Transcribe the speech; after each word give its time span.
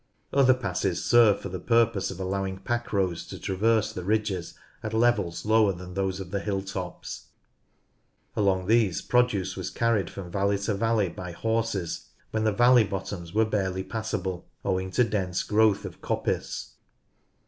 Other 0.33 0.55
passes 0.55 1.05
serve 1.05 1.41
for 1.41 1.49
the 1.49 1.59
purpose 1.59 2.09
of 2.09 2.19
allowing 2.19 2.57
pack 2.57 2.91
roads 2.91 3.23
to 3.27 3.37
traverse 3.37 3.93
the 3.93 4.01
ridges 4.03 4.55
at 4.81 4.95
levels 4.95 5.45
lower 5.45 5.73
than 5.73 5.93
those 5.93 6.19
of 6.19 6.31
the 6.31 6.39
hill 6.39 6.63
tops. 6.63 7.27
Along 8.35 8.65
these 8.65 8.99
produce 9.03 9.55
was 9.55 9.69
carried 9.69 10.09
from 10.09 10.31
valley 10.31 10.57
to 10.57 10.73
valley 10.73 11.09
by 11.09 11.33
horses, 11.33 12.07
when 12.31 12.45
the 12.45 12.51
valley 12.51 12.83
bottoms 12.83 13.35
were 13.35 13.45
barely 13.45 13.83
passable 13.83 14.47
owing 14.65 14.89
to 14.89 15.03
dense 15.03 15.43
growth 15.43 15.85
of 15.85 16.01
coppice. 16.01 16.71